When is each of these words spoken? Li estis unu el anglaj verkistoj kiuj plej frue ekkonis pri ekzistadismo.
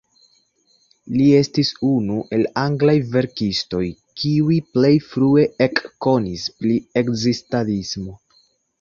Li 1.19 1.27
estis 1.39 1.69
unu 1.89 2.15
el 2.37 2.47
anglaj 2.63 2.97
verkistoj 3.17 3.83
kiuj 4.23 4.59
plej 4.73 4.93
frue 5.13 5.47
ekkonis 5.71 6.51
pri 6.61 6.83
ekzistadismo. 7.05 8.21